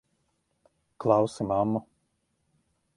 [0.97, 1.85] Klausi mammu!